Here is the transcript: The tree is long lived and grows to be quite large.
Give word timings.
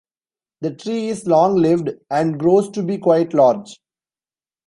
The 0.61 0.71
tree 0.73 1.09
is 1.09 1.27
long 1.27 1.57
lived 1.57 1.91
and 2.09 2.39
grows 2.39 2.71
to 2.71 2.81
be 2.81 2.97
quite 2.97 3.35
large. 3.35 3.79